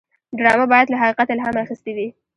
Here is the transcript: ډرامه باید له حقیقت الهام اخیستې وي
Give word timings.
ډرامه 0.37 0.65
باید 0.73 0.87
له 0.89 0.97
حقیقت 1.01 1.27
الهام 1.31 1.55
اخیستې 1.63 1.91
وي 1.97 2.07